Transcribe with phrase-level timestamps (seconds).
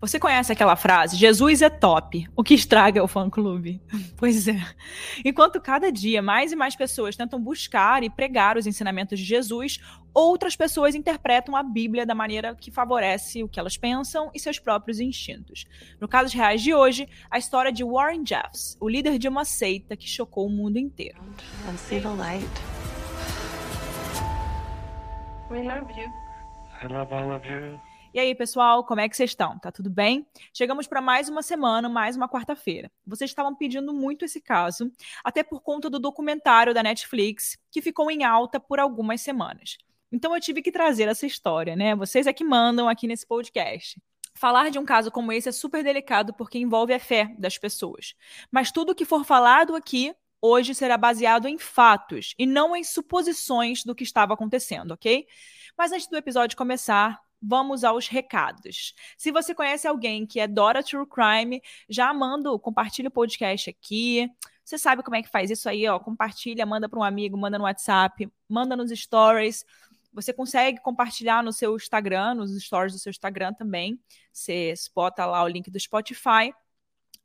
[0.00, 1.14] Você conhece aquela frase?
[1.14, 3.80] Jesus é top, o que estraga é o fã-clube.
[4.16, 4.60] Pois é.
[5.24, 9.78] Enquanto cada dia mais e mais pessoas tentam buscar e pregar os ensinamentos de Jesus,
[10.12, 14.58] outras pessoas interpretam a Bíblia da maneira que favorece o que elas pensam e seus
[14.58, 15.64] próprios instintos.
[15.98, 19.96] No caso reais de hoje, a história de Warren Jeffs, o líder de uma seita
[19.96, 21.18] que chocou o mundo inteiro.
[25.50, 26.08] We love you.
[26.82, 27.89] I love all of you.
[28.12, 29.56] E aí, pessoal, como é que vocês estão?
[29.60, 30.26] Tá tudo bem?
[30.52, 32.90] Chegamos para mais uma semana, mais uma quarta-feira.
[33.06, 34.90] Vocês estavam pedindo muito esse caso,
[35.22, 39.78] até por conta do documentário da Netflix, que ficou em alta por algumas semanas.
[40.10, 41.94] Então eu tive que trazer essa história, né?
[41.94, 44.02] Vocês é que mandam aqui nesse podcast.
[44.34, 48.16] Falar de um caso como esse é super delicado porque envolve a fé das pessoas.
[48.50, 53.84] Mas tudo que for falado aqui hoje será baseado em fatos e não em suposições
[53.84, 55.28] do que estava acontecendo, ok?
[55.78, 58.94] Mas antes do episódio começar, vamos aos recados.
[59.16, 64.28] Se você conhece alguém que é Dora True Crime, já manda, compartilha o podcast aqui.
[64.64, 65.98] Você sabe como é que faz isso aí, ó?
[65.98, 69.64] Compartilha, manda para um amigo, manda no WhatsApp, manda nos stories.
[70.12, 73.98] Você consegue compartilhar no seu Instagram, nos stories do seu Instagram também.
[74.32, 76.52] Você bota lá o link do Spotify.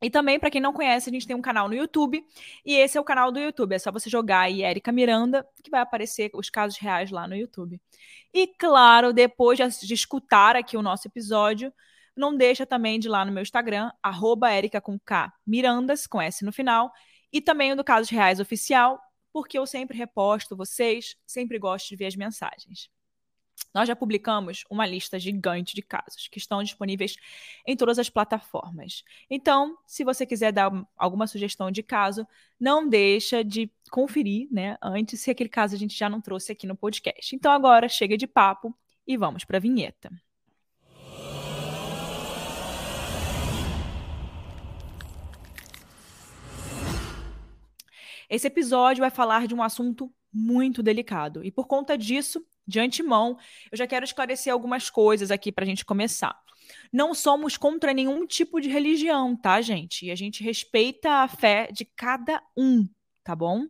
[0.02, 2.24] E também, para quem não conhece, a gente tem um canal no YouTube.
[2.66, 3.74] E esse é o canal do YouTube.
[3.74, 7.36] É só você jogar aí Erika Miranda, que vai aparecer os casos reais lá no
[7.36, 7.80] YouTube.
[8.34, 11.74] E claro, depois de, escutar aqui o nosso episódio,
[12.16, 16.22] não deixa também de ir lá no meu Instagram, arroba Erika com K Mirandas, com
[16.22, 16.92] S no final,
[17.32, 19.00] e também o do Casos Reais Oficial,
[19.34, 22.90] porque eu sempre reposto vocês, sempre gosto de ver as mensagens.
[23.74, 27.18] Nós já publicamos uma lista gigante de casos que estão disponíveis
[27.68, 29.04] em todas as plataformas.
[29.30, 32.26] Então, se você quiser dar alguma sugestão de caso,
[32.58, 36.66] não deixa de conferir, né, antes se aquele caso a gente já não trouxe aqui
[36.66, 37.36] no podcast.
[37.36, 38.74] Então agora chega de papo
[39.06, 40.10] e vamos para a vinheta.
[48.30, 53.38] Esse episódio vai falar de um assunto muito delicado e por conta disso de antemão,
[53.72, 56.38] eu já quero esclarecer algumas coisas aqui para a gente começar.
[56.92, 60.06] Não somos contra nenhum tipo de religião, tá, gente?
[60.06, 62.88] E a gente respeita a fé de cada um,
[63.24, 63.66] tá bom?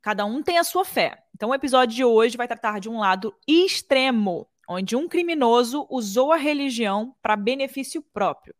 [0.00, 1.22] Cada um tem a sua fé.
[1.34, 6.32] Então, o episódio de hoje vai tratar de um lado extremo, onde um criminoso usou
[6.32, 8.54] a religião para benefício próprio,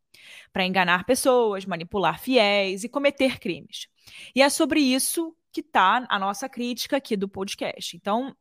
[0.52, 3.86] para enganar pessoas, manipular fiéis e cometer crimes.
[4.34, 7.96] E é sobre isso que está a nossa crítica aqui do podcast.
[7.96, 8.34] Então,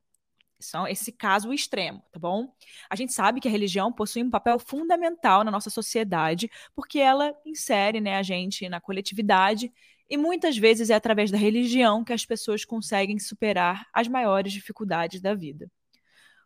[0.59, 2.53] são esse caso extremo, tá bom?
[2.89, 7.33] A gente sabe que a religião possui um papel fundamental na nossa sociedade, porque ela
[7.45, 9.71] insere né, a gente na coletividade
[10.09, 15.21] e muitas vezes é através da religião que as pessoas conseguem superar as maiores dificuldades
[15.21, 15.71] da vida.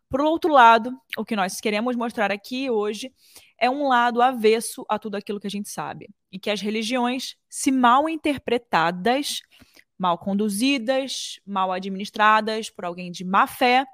[0.08, 3.12] Por outro lado, o que nós queremos mostrar aqui hoje
[3.58, 7.36] é um lado avesso a tudo aquilo que a gente sabe, e que as religiões,
[7.48, 9.40] se mal interpretadas,
[9.98, 13.86] mal conduzidas, mal administradas por alguém de má fé,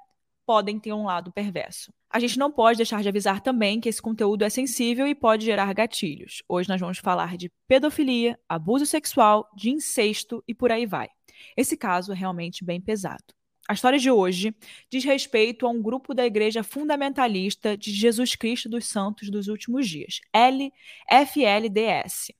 [0.51, 1.93] podem ter um lado perverso.
[2.09, 5.45] A gente não pode deixar de avisar também que esse conteúdo é sensível e pode
[5.45, 6.43] gerar gatilhos.
[6.45, 11.07] Hoje nós vamos falar de pedofilia, abuso sexual, de incesto e por aí vai.
[11.55, 13.23] Esse caso é realmente bem pesado.
[13.65, 14.53] A história de hoje
[14.89, 19.87] diz respeito a um grupo da Igreja Fundamentalista de Jesus Cristo dos Santos dos Últimos
[19.87, 22.33] Dias, LFLDS,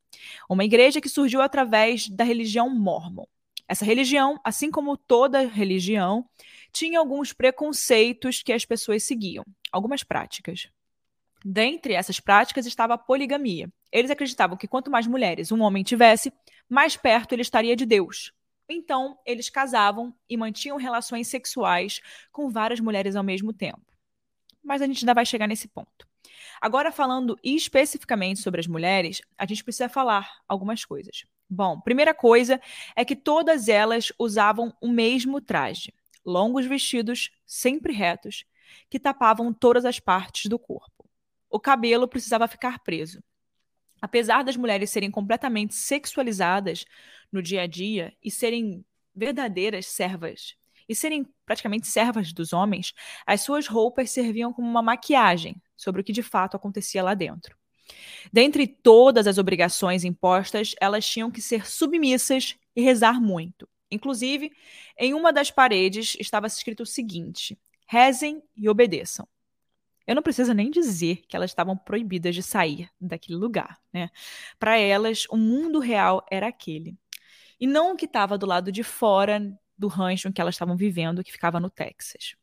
[0.50, 3.24] uma igreja que surgiu através da religião mormon.
[3.70, 6.26] Essa religião, assim como toda religião,
[6.72, 10.70] tinha alguns preconceitos que as pessoas seguiam, algumas práticas.
[11.44, 13.72] Dentre essas práticas estava a poligamia.
[13.92, 16.32] Eles acreditavam que quanto mais mulheres um homem tivesse,
[16.70, 18.32] mais perto ele estaria de Deus.
[18.70, 22.00] Então, eles casavam e mantinham relações sexuais
[22.32, 23.82] com várias mulheres ao mesmo tempo.
[24.64, 26.08] Mas a gente ainda vai chegar nesse ponto.
[26.62, 31.26] Agora, falando especificamente sobre as mulheres, a gente precisa falar algumas coisas.
[31.50, 32.62] Bom, primeira coisa
[32.96, 35.92] é que todas elas usavam o mesmo traje
[36.26, 38.46] longos vestidos, sempre retos,
[38.90, 41.10] que tapavam todas as partes do corpo.
[41.50, 43.22] O cabelo precisava ficar preso.
[44.02, 46.86] Apesar das mulheres serem completamente sexualizadas
[47.32, 48.84] no dia a dia e serem
[49.14, 50.56] verdadeiras servas,
[50.88, 52.94] e serem praticamente servas dos homens,
[53.26, 57.56] as suas roupas serviam como uma maquiagem sobre o que de fato acontecia lá dentro.
[58.32, 63.68] Dentre todas as obrigações impostas, elas tinham que ser submissas e rezar muito.
[63.92, 64.52] Inclusive,
[64.98, 69.28] em uma das paredes estava escrito o seguinte: rezem e obedeçam.
[70.08, 74.10] Eu não preciso nem dizer que elas estavam proibidas de sair daquele lugar, né?
[74.60, 76.98] Para elas, o mundo real era aquele.
[77.60, 79.40] E não o que estava do lado de fora
[79.78, 82.36] do rancho em que elas estavam vivendo, que ficava no Texas.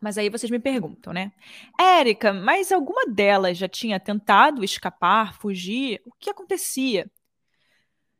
[0.00, 1.32] Mas aí vocês me perguntam, né?
[1.80, 6.02] Érica, mas alguma delas já tinha tentado escapar, fugir?
[6.04, 7.10] O que acontecia?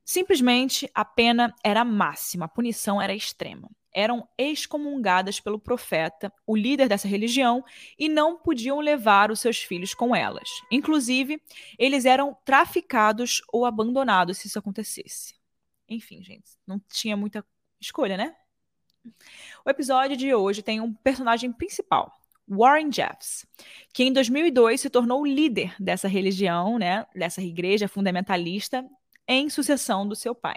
[0.04, 3.70] Simplesmente a pena era máxima, a punição era extrema.
[3.92, 7.64] Eram excomungadas pelo profeta, o líder dessa religião,
[7.98, 10.48] e não podiam levar os seus filhos com elas.
[10.70, 11.40] Inclusive,
[11.78, 15.36] eles eram traficados ou abandonados se isso acontecesse.
[15.88, 17.44] Enfim, gente, não tinha muita
[17.80, 18.34] escolha, né?
[19.64, 22.12] O episódio de hoje tem um personagem principal,
[22.48, 23.46] Warren Jeffs,
[23.92, 28.84] que em 2002 se tornou líder dessa religião, né, dessa igreja fundamentalista,
[29.26, 30.56] em sucessão do seu pai.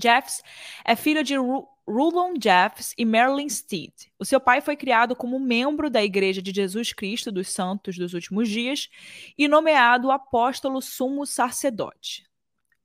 [0.00, 0.42] Jeffs
[0.84, 3.94] é filho de Ru Rulon Jeffs e Marilyn Steed.
[4.18, 8.12] O seu pai foi criado como membro da Igreja de Jesus Cristo dos Santos dos
[8.12, 8.90] Últimos Dias
[9.38, 12.28] e nomeado apóstolo sumo sacerdote.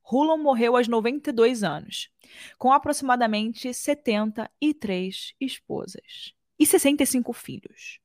[0.00, 2.10] Rulon morreu aos 92 anos,
[2.56, 8.00] com aproximadamente 73 esposas e 65 filhos.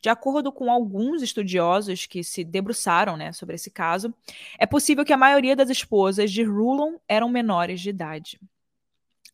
[0.00, 4.14] De acordo com alguns estudiosos que se debruçaram né, sobre esse caso,
[4.58, 8.40] é possível que a maioria das esposas de Rulon eram menores de idade.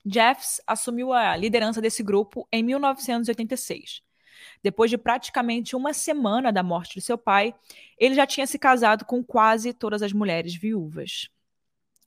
[0.06, 4.02] Jeffs assumiu a liderança desse grupo em 1986.
[4.62, 7.54] Depois de praticamente uma semana da morte de seu pai,
[7.98, 11.28] ele já tinha se casado com quase todas as mulheres viúvas.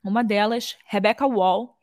[0.03, 1.75] Uma delas, Rebecca Wall,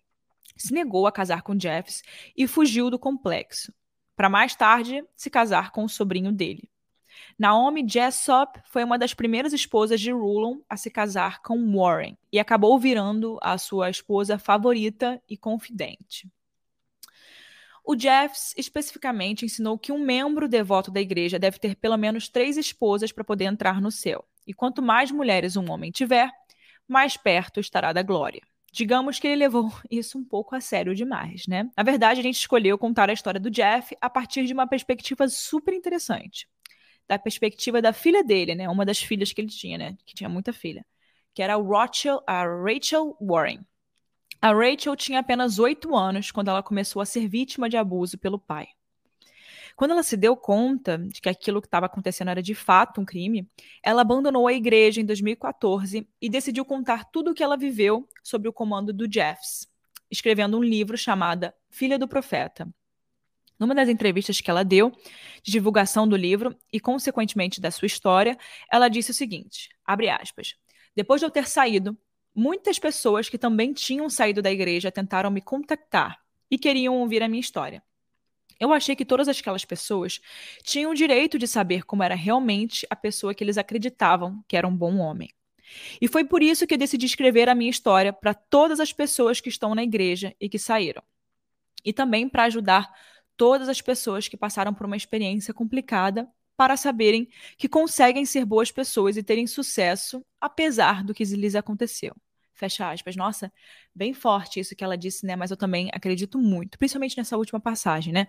[0.56, 2.02] se negou a casar com Jeffs
[2.36, 3.72] e fugiu do complexo,
[4.16, 6.68] para mais tarde se casar com o sobrinho dele.
[7.38, 12.38] Naomi Jessop foi uma das primeiras esposas de Rulon a se casar com Warren e
[12.38, 16.28] acabou virando a sua esposa favorita e confidente.
[17.84, 22.56] O Jeffs especificamente ensinou que um membro devoto da igreja deve ter pelo menos três
[22.56, 24.24] esposas para poder entrar no céu.
[24.46, 26.30] E quanto mais mulheres um homem tiver,
[26.88, 28.40] mais perto estará da glória.
[28.74, 31.70] Digamos que ele levou isso um pouco a sério demais, né?
[31.76, 35.28] Na verdade, a gente escolheu contar a história do Jeff a partir de uma perspectiva
[35.28, 36.48] super interessante.
[37.06, 38.68] Da perspectiva da filha dele, né?
[38.68, 39.96] Uma das filhas que ele tinha, né?
[40.04, 40.84] Que tinha muita filha.
[41.32, 43.60] Que era Rachel, a Rachel Warren.
[44.42, 48.40] A Rachel tinha apenas oito anos quando ela começou a ser vítima de abuso pelo
[48.40, 48.66] pai.
[49.76, 53.04] Quando ela se deu conta de que aquilo que estava acontecendo era de fato um
[53.04, 53.48] crime,
[53.82, 58.48] ela abandonou a igreja em 2014 e decidiu contar tudo o que ela viveu sob
[58.48, 59.68] o comando do Jeffs,
[60.10, 62.68] escrevendo um livro chamado Filha do Profeta.
[63.58, 64.92] Numa das entrevistas que ela deu,
[65.42, 68.36] de divulgação do livro e, consequentemente, da sua história,
[68.70, 70.54] ela disse o seguinte: aspas.
[70.94, 71.96] Depois de eu ter saído,
[72.34, 76.18] muitas pessoas que também tinham saído da igreja tentaram me contactar
[76.50, 77.82] e queriam ouvir a minha história.
[78.64, 80.20] Eu achei que todas aquelas pessoas
[80.62, 84.66] tinham o direito de saber como era realmente a pessoa que eles acreditavam que era
[84.66, 85.30] um bom homem.
[86.00, 89.40] E foi por isso que eu decidi escrever a minha história para todas as pessoas
[89.40, 91.02] que estão na igreja e que saíram.
[91.84, 92.90] E também para ajudar
[93.36, 97.28] todas as pessoas que passaram por uma experiência complicada para saberem
[97.58, 102.14] que conseguem ser boas pessoas e terem sucesso apesar do que lhes aconteceu.
[102.54, 103.16] Fecha aspas.
[103.16, 103.52] Nossa,
[103.94, 105.34] bem forte isso que ela disse, né?
[105.36, 108.28] Mas eu também acredito muito, principalmente nessa última passagem, né?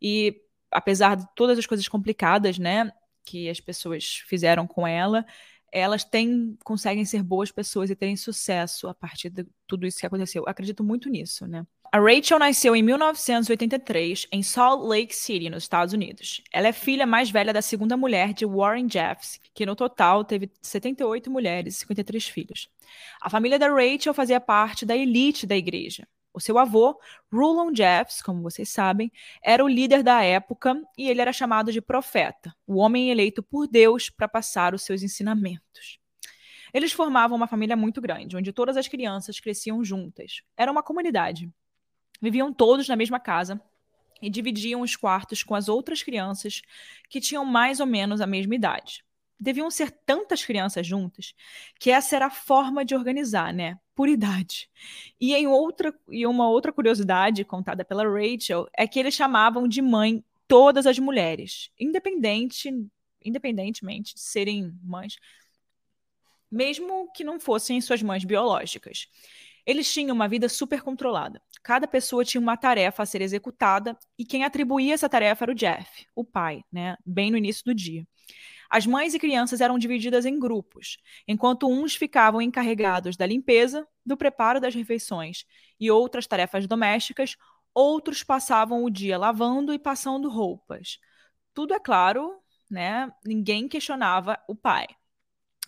[0.00, 0.40] E
[0.70, 2.90] apesar de todas as coisas complicadas, né,
[3.24, 5.24] que as pessoas fizeram com ela,
[5.72, 10.06] elas têm, conseguem ser boas pessoas e terem sucesso a partir de tudo isso que
[10.06, 10.42] aconteceu.
[10.44, 11.66] Eu acredito muito nisso, né?
[11.92, 16.42] A Rachel nasceu em 1983 em Salt Lake City, nos Estados Unidos.
[16.52, 20.50] Ela é filha mais velha da segunda mulher de Warren Jeffs, que no total teve
[20.60, 22.68] 78 mulheres e 53 filhos.
[23.20, 26.06] A família da Rachel fazia parte da elite da igreja.
[26.34, 27.00] O seu avô,
[27.32, 29.10] Rulon Jeffs, como vocês sabem,
[29.42, 33.66] era o líder da época e ele era chamado de profeta, o homem eleito por
[33.66, 35.98] Deus para passar os seus ensinamentos.
[36.74, 40.42] Eles formavam uma família muito grande, onde todas as crianças cresciam juntas.
[40.56, 41.50] Era uma comunidade.
[42.20, 43.60] Viviam todos na mesma casa
[44.20, 46.62] e dividiam os quartos com as outras crianças
[47.08, 49.04] que tinham mais ou menos a mesma idade.
[49.38, 51.34] Deviam ser tantas crianças juntas
[51.78, 53.78] que essa era a forma de organizar, né?
[53.94, 54.70] Por idade.
[55.20, 59.82] E em outra e uma outra curiosidade contada pela Rachel é que eles chamavam de
[59.82, 62.70] mãe todas as mulheres, independente
[63.26, 65.16] independentemente de serem mães,
[66.50, 69.08] mesmo que não fossem suas mães biológicas.
[69.66, 71.42] Eles tinham uma vida super controlada.
[71.60, 75.54] Cada pessoa tinha uma tarefa a ser executada e quem atribuía essa tarefa era o
[75.54, 76.96] Jeff, o pai, né?
[77.04, 78.06] Bem no início do dia.
[78.70, 84.16] As mães e crianças eram divididas em grupos, enquanto uns ficavam encarregados da limpeza, do
[84.16, 85.44] preparo das refeições
[85.78, 87.36] e outras tarefas domésticas,
[87.74, 90.98] outros passavam o dia lavando e passando roupas.
[91.52, 93.10] Tudo é claro, né?
[93.24, 94.86] Ninguém questionava o pai.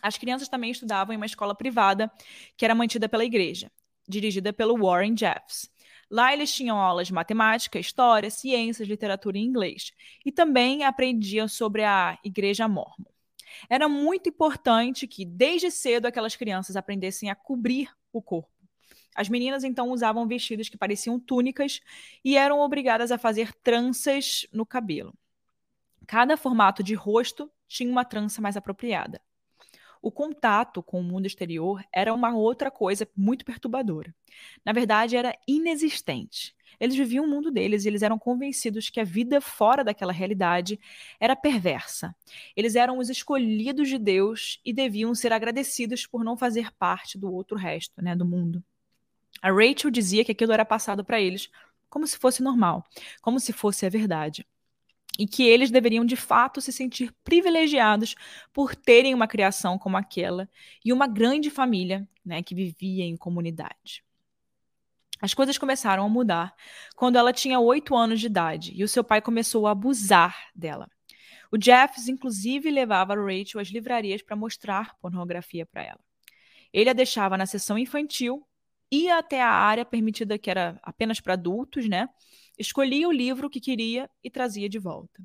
[0.00, 2.10] As crianças também estudavam em uma escola privada
[2.56, 3.70] que era mantida pela igreja
[4.08, 5.70] dirigida pelo Warren Jeffs.
[6.10, 9.92] Lá eles tinham aulas de matemática, história, ciências, literatura e inglês.
[10.24, 13.04] E também aprendiam sobre a Igreja Mormon.
[13.68, 18.50] Era muito importante que, desde cedo, aquelas crianças aprendessem a cobrir o corpo.
[19.14, 21.80] As meninas então usavam vestidos que pareciam túnicas
[22.24, 25.12] e eram obrigadas a fazer tranças no cabelo.
[26.06, 29.20] Cada formato de rosto tinha uma trança mais apropriada.
[30.00, 34.14] O contato com o mundo exterior era uma outra coisa muito perturbadora.
[34.64, 36.54] Na verdade, era inexistente.
[36.78, 40.78] Eles viviam o mundo deles e eles eram convencidos que a vida fora daquela realidade
[41.18, 42.14] era perversa.
[42.54, 47.32] Eles eram os escolhidos de Deus e deviam ser agradecidos por não fazer parte do
[47.32, 48.62] outro resto, né, do mundo.
[49.42, 51.48] A Rachel dizia que aquilo era passado para eles
[51.88, 52.84] como se fosse normal,
[53.22, 54.46] como se fosse a verdade
[55.18, 58.14] e que eles deveriam de fato se sentir privilegiados
[58.52, 60.48] por terem uma criação como aquela
[60.84, 64.04] e uma grande família né, que vivia em comunidade.
[65.20, 66.54] As coisas começaram a mudar
[66.94, 70.88] quando ela tinha oito anos de idade e o seu pai começou a abusar dela.
[71.50, 76.00] O Jeffs, inclusive, levava Rachel às livrarias para mostrar pornografia para ela.
[76.72, 78.46] Ele a deixava na sessão infantil,
[78.92, 82.08] ia até a área permitida que era apenas para adultos, né?
[82.58, 85.22] Escolhia o livro que queria e trazia de volta.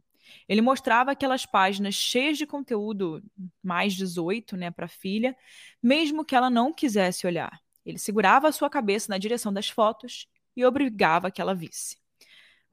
[0.48, 3.24] Ele mostrava aquelas páginas cheias de conteúdo
[3.62, 5.36] mais 18, né, para a filha,
[5.82, 7.60] mesmo que ela não quisesse olhar.
[7.86, 11.98] Ele segurava a sua cabeça na direção das fotos e obrigava que ela visse.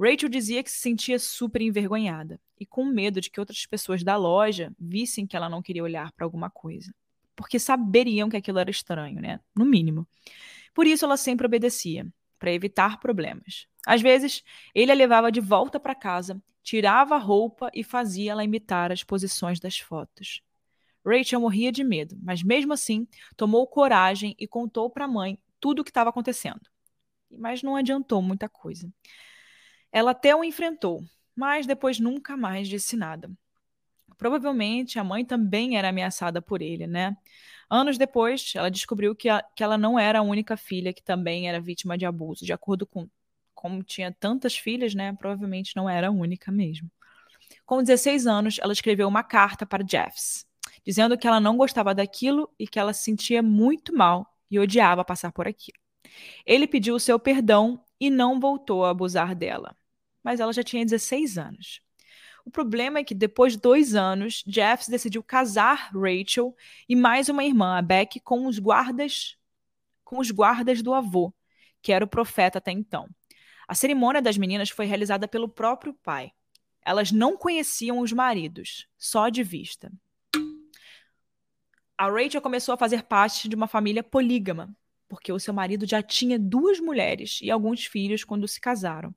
[0.01, 4.17] Rachel dizia que se sentia super envergonhada e com medo de que outras pessoas da
[4.17, 6.95] loja vissem que ela não queria olhar para alguma coisa,
[7.37, 9.41] porque saberiam que aquilo era estranho, né?
[9.55, 10.09] No mínimo.
[10.73, 12.07] Por isso ela sempre obedecia,
[12.41, 13.69] para evitar problemas.
[13.87, 14.43] Às vezes,
[14.75, 19.05] ele a levava de volta para casa, tirava a roupa e fazia ela imitar as
[19.05, 20.43] posições das fotos.
[21.07, 23.07] Rachel morria de medo, mas mesmo assim
[23.37, 26.61] tomou coragem e contou para a mãe tudo o que estava acontecendo.
[27.31, 28.93] Mas não adiantou muita coisa.
[29.93, 31.05] Ela até o enfrentou,
[31.35, 33.31] mas depois nunca mais disse nada.
[34.17, 37.17] Provavelmente a mãe também era ameaçada por ele, né?
[37.69, 41.49] Anos depois, ela descobriu que, a, que ela não era a única filha que também
[41.49, 42.45] era vítima de abuso.
[42.45, 43.09] De acordo com
[43.55, 45.13] como tinha tantas filhas, né?
[45.13, 46.91] Provavelmente não era a única mesmo.
[47.67, 50.47] Com 16 anos, ela escreveu uma carta para Jeffs,
[50.85, 55.05] dizendo que ela não gostava daquilo e que ela se sentia muito mal e odiava
[55.05, 55.79] passar por aquilo.
[56.47, 59.77] Ele pediu o seu perdão e não voltou a abusar dela.
[60.23, 61.81] Mas ela já tinha 16 anos.
[62.51, 66.53] O problema é que depois de dois anos, Jeffs decidiu casar Rachel
[66.89, 69.39] e mais uma irmã, a Beck, com os guardas
[70.03, 71.33] com os guardas do avô,
[71.81, 73.09] que era o profeta até então.
[73.69, 76.33] A cerimônia das meninas foi realizada pelo próprio pai.
[76.85, 79.93] Elas não conheciam os maridos, só de vista.
[81.97, 84.75] A Rachel começou a fazer parte de uma família polígama,
[85.09, 89.15] porque o seu marido já tinha duas mulheres e alguns filhos quando se casaram.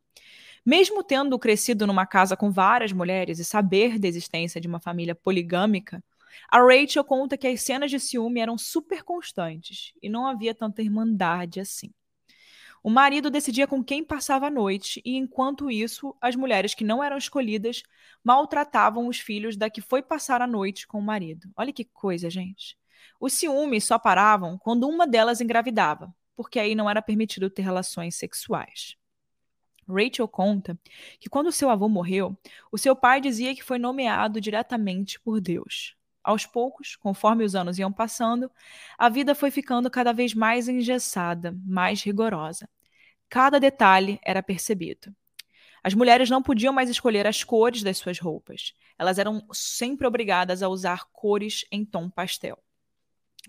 [0.65, 5.13] Mesmo tendo crescido numa casa com várias mulheres e saber da existência de uma família
[5.13, 6.03] poligâmica,
[6.50, 10.82] a Rachel conta que as cenas de ciúme eram super constantes e não havia tanta
[10.82, 11.91] irmandade assim.
[12.82, 17.01] O marido decidia com quem passava a noite, e enquanto isso, as mulheres que não
[17.01, 17.82] eram escolhidas
[18.22, 21.50] maltratavam os filhos da que foi passar a noite com o marido.
[21.55, 22.77] Olha que coisa, gente.
[23.22, 28.15] Os ciúmes só paravam quando uma delas engravidava, porque aí não era permitido ter relações
[28.15, 28.98] sexuais.
[29.87, 30.77] Rachel conta
[31.19, 32.37] que quando seu avô morreu,
[32.71, 35.95] o seu pai dizia que foi nomeado diretamente por Deus.
[36.23, 38.49] Aos poucos, conforme os anos iam passando,
[38.97, 42.69] a vida foi ficando cada vez mais engessada, mais rigorosa.
[43.27, 45.13] Cada detalhe era percebido.
[45.83, 48.73] As mulheres não podiam mais escolher as cores das suas roupas.
[48.97, 52.62] Elas eram sempre obrigadas a usar cores em tom pastel.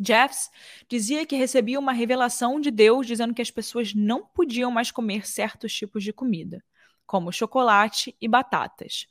[0.00, 0.50] Jeffs
[0.88, 5.26] dizia que recebia uma revelação de Deus dizendo que as pessoas não podiam mais comer
[5.26, 6.64] certos tipos de comida,
[7.06, 9.06] como chocolate e batatas.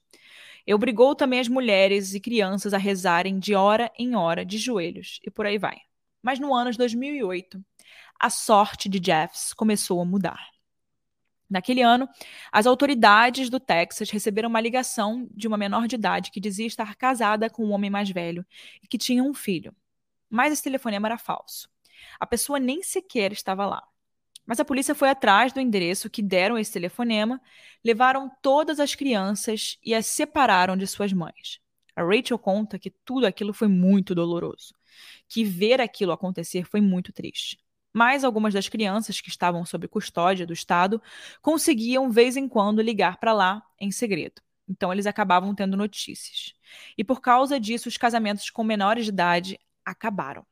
[0.67, 5.19] E obrigou também as mulheres e crianças a rezarem de hora em hora, de joelhos,
[5.25, 5.77] e por aí vai.
[6.21, 7.63] Mas no ano de 2008,
[8.19, 10.49] a sorte de Jeffs começou a mudar.
[11.49, 12.09] Naquele ano,
[12.51, 16.95] as autoridades do Texas receberam uma ligação de uma menor de idade que dizia estar
[16.95, 18.45] casada com um homem mais velho
[18.81, 19.75] e que tinha um filho
[20.33, 21.69] mas esse telefonema era falso.
[22.19, 23.83] A pessoa nem sequer estava lá.
[24.47, 27.39] Mas a polícia foi atrás do endereço que deram esse telefonema,
[27.85, 31.59] levaram todas as crianças e as separaram de suas mães.
[31.95, 34.73] A Rachel conta que tudo aquilo foi muito doloroso,
[35.29, 37.59] que ver aquilo acontecer foi muito triste.
[37.93, 40.99] Mas algumas das crianças que estavam sob custódia do Estado
[41.43, 44.41] conseguiam, vez em quando, ligar para lá em segredo.
[44.67, 46.55] Então, eles acabavam tendo notícias.
[46.97, 50.45] E por causa disso, os casamentos com menores de idade acabaram.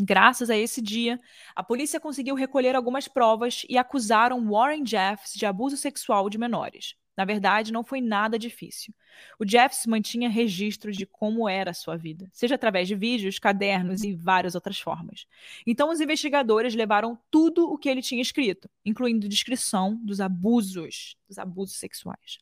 [0.00, 1.18] Graças a esse dia,
[1.56, 6.94] a polícia conseguiu recolher algumas provas e acusaram Warren Jeffs de abuso sexual de menores.
[7.16, 8.94] Na verdade, não foi nada difícil.
[9.40, 14.04] O Jeffs mantinha registros de como era a sua vida, seja através de vídeos, cadernos
[14.04, 15.26] e várias outras formas.
[15.66, 21.40] Então, os investigadores levaram tudo o que ele tinha escrito, incluindo descrição dos abusos, dos
[21.40, 22.38] abusos sexuais.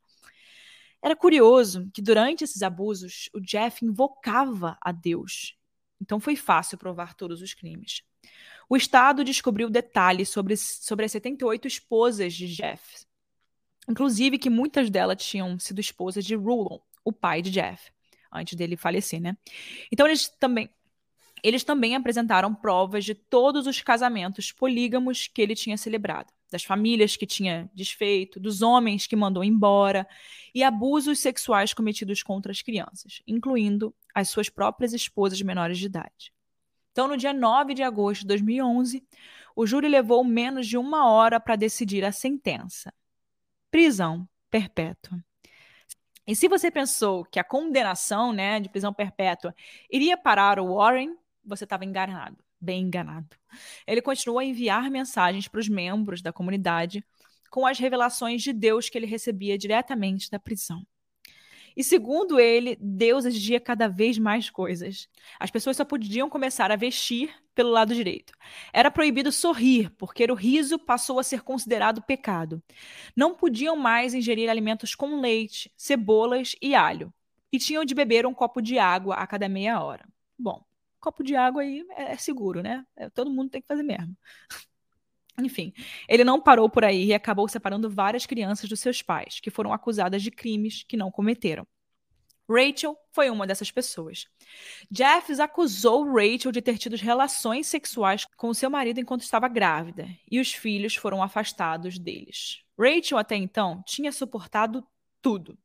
[1.02, 5.56] Era curioso que durante esses abusos, o Jeff invocava a Deus
[6.00, 8.02] então foi fácil provar todos os crimes.
[8.68, 13.06] O Estado descobriu detalhes sobre, sobre as 78 esposas de Jeff,
[13.88, 17.90] inclusive que muitas delas tinham sido esposas de Rulon, o pai de Jeff,
[18.32, 19.36] antes dele falecer, né?
[19.90, 20.68] Então eles também
[21.42, 27.16] eles também apresentaram provas de todos os casamentos polígamos que ele tinha celebrado, das famílias
[27.16, 30.06] que tinha desfeito, dos homens que mandou embora
[30.54, 36.32] e abusos sexuais cometidos contra as crianças, incluindo as suas próprias esposas menores de idade.
[36.92, 39.06] Então, no dia 9 de agosto de 2011,
[39.54, 42.92] o júri levou menos de uma hora para decidir a sentença:
[43.70, 45.22] prisão perpétua.
[46.26, 49.54] E se você pensou que a condenação né, de prisão perpétua
[49.90, 51.14] iria parar o Warren,
[51.46, 53.36] você estava enganado, bem enganado.
[53.86, 57.04] Ele continuou a enviar mensagens para os membros da comunidade
[57.50, 60.84] com as revelações de Deus que ele recebia diretamente da prisão.
[61.76, 65.08] E segundo ele, Deus exigia cada vez mais coisas.
[65.38, 68.32] As pessoas só podiam começar a vestir pelo lado direito.
[68.72, 72.62] Era proibido sorrir, porque o riso passou a ser considerado pecado.
[73.14, 77.12] Não podiam mais ingerir alimentos com leite, cebolas e alho.
[77.52, 80.06] E tinham de beber um copo de água a cada meia hora.
[80.38, 80.64] Bom,
[81.06, 82.84] copo de água aí é, é seguro, né?
[82.96, 84.16] É, todo mundo tem que fazer mesmo.
[85.38, 85.72] Enfim,
[86.08, 89.72] ele não parou por aí e acabou separando várias crianças dos seus pais, que foram
[89.72, 91.64] acusadas de crimes que não cometeram.
[92.48, 94.26] Rachel foi uma dessas pessoas.
[94.90, 100.40] Jeffs acusou Rachel de ter tido relações sexuais com seu marido enquanto estava grávida, e
[100.40, 102.62] os filhos foram afastados deles.
[102.78, 104.84] Rachel, até então, tinha suportado
[105.20, 105.58] tudo,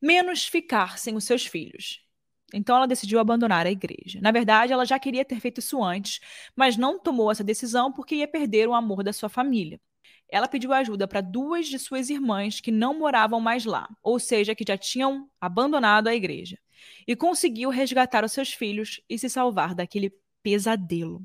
[0.00, 2.05] menos ficar sem os seus filhos.
[2.54, 4.20] Então ela decidiu abandonar a igreja.
[4.22, 6.20] Na verdade, ela já queria ter feito isso antes,
[6.54, 9.80] mas não tomou essa decisão porque ia perder o amor da sua família.
[10.28, 14.54] Ela pediu ajuda para duas de suas irmãs que não moravam mais lá, ou seja,
[14.54, 16.58] que já tinham abandonado a igreja,
[17.06, 21.22] e conseguiu resgatar os seus filhos e se salvar daquele pesadelo.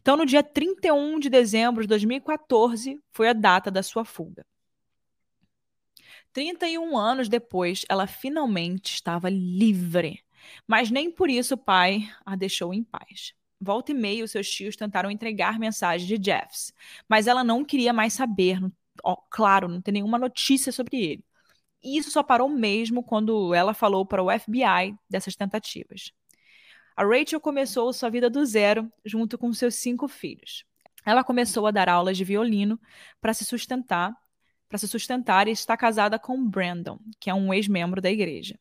[0.00, 4.44] Então, no dia 31 de dezembro de 2014, foi a data da sua fuga.
[6.32, 10.22] 31 anos depois, ela finalmente estava livre.
[10.66, 13.34] Mas nem por isso o pai a deixou em paz.
[13.60, 16.72] Volta e meia, seus tios tentaram entregar mensagem de Jeffs,
[17.08, 18.58] mas ela não queria mais saber,
[19.04, 21.24] ó, claro, não tem nenhuma notícia sobre ele.
[21.82, 26.12] E isso só parou mesmo quando ela falou para o FBI dessas tentativas.
[26.96, 30.64] A Rachel começou sua vida do zero junto com seus cinco filhos.
[31.04, 32.78] Ela começou a dar aulas de violino
[33.20, 34.16] para se sustentar
[34.72, 38.58] para se sustentar e está casada com Brandon, que é um ex-membro da igreja.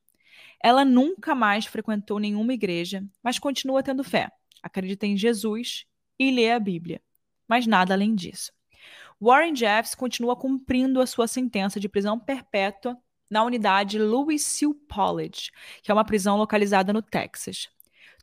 [0.64, 5.86] Ela nunca mais frequentou nenhuma igreja, mas continua tendo fé, acredita em Jesus
[6.20, 7.02] e lê a Bíblia.
[7.48, 8.52] Mas nada além disso.
[9.20, 12.98] Warren Jeffs continua cumprindo a sua sentença de prisão perpétua
[13.30, 17.70] na unidade Louis Seal College, que é uma prisão localizada no Texas.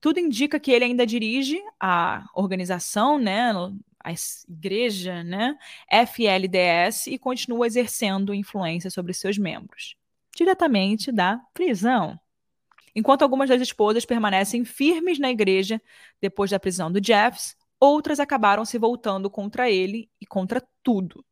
[0.01, 3.53] Tudo indica que ele ainda dirige a organização, né,
[4.05, 4.13] a
[4.49, 5.57] igreja, né,
[5.89, 9.97] FLDS, e continua exercendo influência sobre seus membros,
[10.37, 12.19] diretamente da prisão.
[12.95, 15.81] Enquanto algumas das esposas permanecem firmes na igreja
[16.21, 21.25] depois da prisão do Jeffs, outras acabaram se voltando contra ele e contra tudo.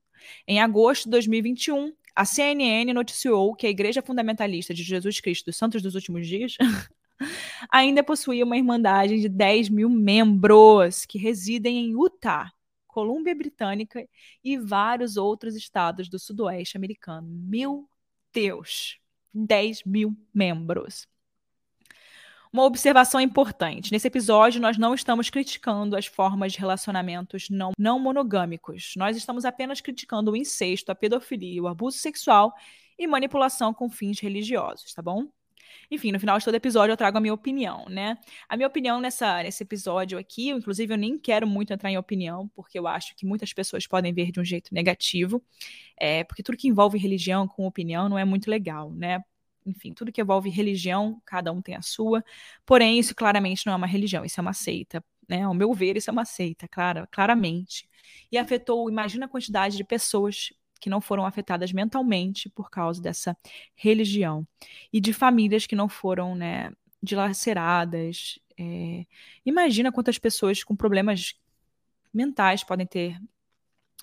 [0.46, 5.56] Em agosto de 2021, a CNN noticiou que a Igreja Fundamentalista de Jesus Cristo dos
[5.56, 6.56] Santos dos Últimos Dias
[7.70, 12.50] ainda possuía uma irmandade de 10 mil membros que residem em Utah,
[12.86, 14.08] Colômbia Britânica
[14.42, 17.28] e vários outros estados do sudoeste americano.
[17.28, 17.86] Meu
[18.32, 18.98] Deus!
[19.34, 21.06] 10 mil membros.
[22.56, 27.98] Uma observação importante: nesse episódio, nós não estamos criticando as formas de relacionamentos não, não
[27.98, 28.94] monogâmicos.
[28.96, 32.54] Nós estamos apenas criticando o incesto, a pedofilia, o abuso sexual
[32.98, 35.26] e manipulação com fins religiosos, tá bom?
[35.90, 38.16] Enfim, no final de todo episódio eu trago a minha opinião, né?
[38.48, 42.48] A minha opinião nessa, nesse episódio aqui, inclusive eu nem quero muito entrar em opinião,
[42.54, 45.44] porque eu acho que muitas pessoas podem ver de um jeito negativo,
[46.00, 49.22] é, porque tudo que envolve religião com opinião não é muito legal, né?
[49.66, 52.24] Enfim, tudo que envolve religião, cada um tem a sua,
[52.64, 55.42] porém isso claramente não é uma religião, isso é uma seita, né?
[55.42, 57.88] Ao meu ver, isso é uma seita, clara, claramente.
[58.30, 63.36] E afetou, imagina a quantidade de pessoas que não foram afetadas mentalmente por causa dessa
[63.74, 64.46] religião
[64.92, 66.70] e de famílias que não foram né,
[67.02, 69.04] dilaceradas É,
[69.44, 71.34] imagina quantas pessoas com problemas
[72.12, 73.20] mentais podem ter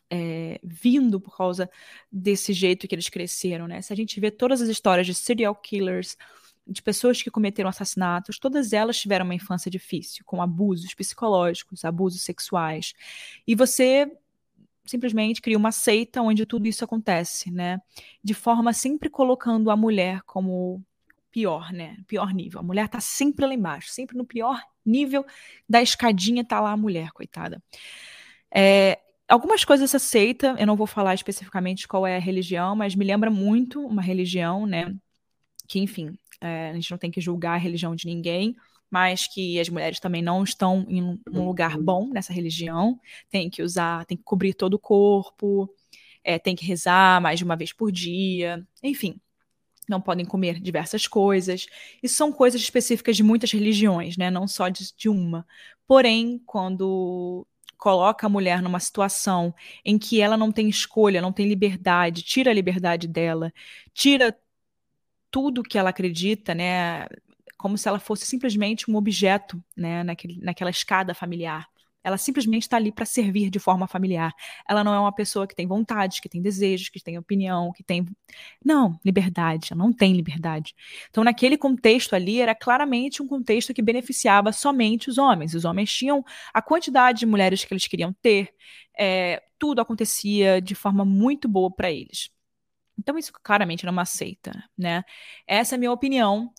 [0.10, 1.70] é, vindo por causa
[2.12, 3.82] desse jeito que eles cresceram, né?
[3.82, 6.16] Se a gente vê todas as histórias de serial killers,
[6.66, 12.22] de pessoas que cometeram assassinatos, todas elas tiveram uma infância difícil, com abusos psicológicos, abusos
[12.22, 12.94] sexuais.
[13.46, 14.10] E você
[14.86, 17.80] simplesmente cria uma seita onde tudo isso acontece, né?
[18.24, 20.84] De forma sempre colocando a mulher como
[21.32, 21.98] pior, né?
[22.08, 22.60] Pior nível.
[22.60, 25.26] A mulher tá sempre lá embaixo, sempre no pior nível
[25.68, 27.62] da escadinha tá lá a mulher, coitada.
[28.54, 32.96] É, algumas coisas dessa seita, eu não vou falar especificamente qual é a religião, mas
[32.96, 34.96] me lembra muito uma religião, né?
[35.68, 38.56] Que, enfim, é, a gente não tem que julgar a religião de ninguém,
[38.92, 43.64] mas que as mulheres também não estão em um lugar bom nessa religião, tem que
[43.64, 45.74] usar, tem que cobrir todo o corpo,
[46.24, 49.20] é, tem que rezar mais de uma vez por dia, enfim,
[49.88, 51.66] não podem comer diversas coisas.
[52.02, 54.30] Isso são coisas específicas de muitas religiões, né?
[54.30, 55.46] Não só de, de uma.
[55.88, 57.46] Porém, quando
[57.84, 62.50] coloca a mulher numa situação em que ela não tem escolha, não tem liberdade, tira
[62.50, 63.54] a liberdade dela,
[63.94, 64.34] tira
[65.30, 67.08] tudo que ela acredita, né?
[67.58, 70.02] Como se ela fosse simplesmente um objeto, né?
[70.02, 71.68] Naquele, naquela escada familiar.
[72.04, 74.34] Ela simplesmente está ali para servir de forma familiar.
[74.68, 77.84] Ela não é uma pessoa que tem vontades, que tem desejos, que tem opinião, que
[77.84, 78.06] tem.
[78.64, 79.70] Não, liberdade.
[79.72, 80.76] Ela não tem liberdade.
[81.10, 85.54] Então, naquele contexto ali, era claramente um contexto que beneficiava somente os homens.
[85.54, 88.54] Os homens tinham a quantidade de mulheres que eles queriam ter,
[88.98, 92.30] é, tudo acontecia de forma muito boa para eles.
[92.98, 95.04] Então, isso claramente não aceita, né?
[95.48, 96.54] Essa é a minha opinião.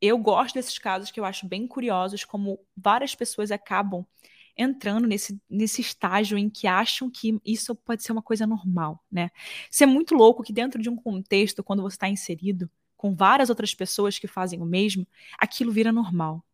[0.00, 4.06] Eu gosto desses casos que eu acho bem curiosos, como várias pessoas acabam
[4.56, 9.30] entrando nesse, nesse estágio em que acham que isso pode ser uma coisa normal, né?
[9.70, 13.50] Isso é muito louco que dentro de um contexto, quando você está inserido com várias
[13.50, 15.06] outras pessoas que fazem o mesmo,
[15.38, 16.44] aquilo vira normal.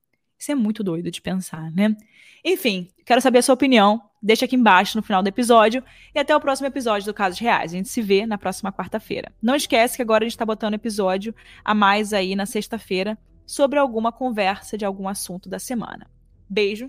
[0.41, 1.95] Isso é muito doido de pensar, né?
[2.43, 4.03] Enfim, quero saber a sua opinião.
[4.23, 5.85] Deixa aqui embaixo no final do episódio.
[6.15, 7.73] E até o próximo episódio do Casos Reais.
[7.73, 9.31] A gente se vê na próxima quarta-feira.
[9.43, 13.79] Não esquece que agora a gente está botando episódio a mais aí na sexta-feira sobre
[13.79, 16.11] alguma conversa de algum assunto da semana.
[16.49, 16.89] Beijo,